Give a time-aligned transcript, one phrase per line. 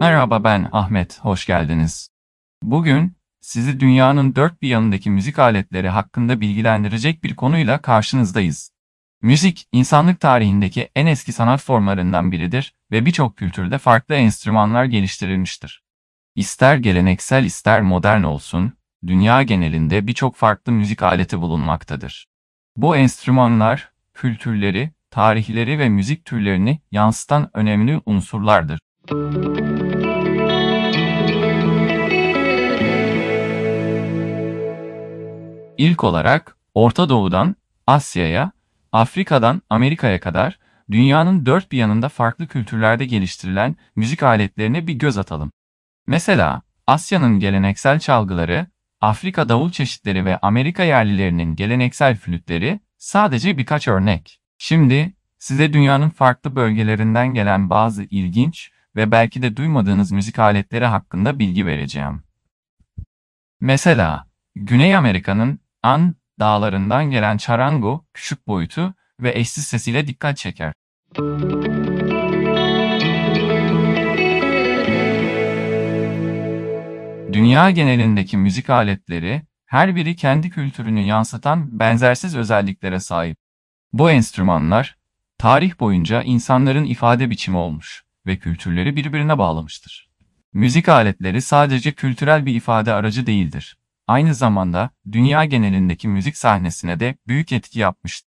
[0.00, 2.08] Merhaba ben Ahmet, hoş geldiniz.
[2.62, 8.70] Bugün sizi dünyanın dört bir yanındaki müzik aletleri hakkında bilgilendirecek bir konuyla karşınızdayız.
[9.22, 15.82] Müzik, insanlık tarihindeki en eski sanat formlarından biridir ve birçok kültürde farklı enstrümanlar geliştirilmiştir.
[16.34, 18.72] İster geleneksel ister modern olsun,
[19.06, 22.30] dünya genelinde birçok farklı müzik aleti bulunmaktadır.
[22.76, 28.78] Bu enstrümanlar, kültürleri, tarihleri ve müzik türlerini yansıtan önemli unsurlardır.
[35.78, 38.52] İlk olarak Orta Doğu'dan Asya'ya,
[38.92, 40.58] Afrika'dan Amerika'ya kadar
[40.90, 45.52] dünyanın dört bir yanında farklı kültürlerde geliştirilen müzik aletlerine bir göz atalım.
[46.06, 48.66] Mesela Asya'nın geleneksel çalgıları,
[49.00, 54.40] Afrika davul çeşitleri ve Amerika yerlilerinin geleneksel flütleri sadece birkaç örnek.
[54.58, 61.38] Şimdi size dünyanın farklı bölgelerinden gelen bazı ilginç ve belki de duymadığınız müzik aletleri hakkında
[61.38, 62.22] bilgi vereceğim.
[63.60, 70.72] Mesela Güney Amerika'nın An dağlarından gelen charango küçük boyutu ve eşsiz sesiyle dikkat çeker.
[77.32, 83.36] Dünya genelindeki müzik aletleri her biri kendi kültürünü yansıtan benzersiz özelliklere sahip.
[83.92, 84.96] Bu enstrümanlar
[85.38, 90.10] tarih boyunca insanların ifade biçimi olmuş ve kültürleri birbirine bağlamıştır.
[90.52, 93.78] Müzik aletleri sadece kültürel bir ifade aracı değildir.
[94.06, 98.30] Aynı zamanda dünya genelindeki müzik sahnesine de büyük etki yapmıştır.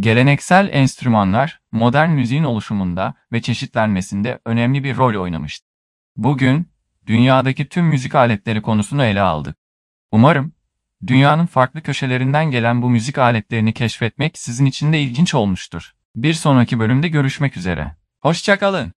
[0.00, 5.68] Geleneksel enstrümanlar modern müziğin oluşumunda ve çeşitlenmesinde önemli bir rol oynamıştır.
[6.16, 6.68] Bugün
[7.10, 9.56] dünyadaki tüm müzik aletleri konusunu ele aldık.
[10.12, 10.52] Umarım
[11.06, 15.92] dünyanın farklı köşelerinden gelen bu müzik aletlerini keşfetmek sizin için de ilginç olmuştur.
[16.16, 17.96] Bir sonraki bölümde görüşmek üzere.
[18.20, 18.92] Hoşçakalın.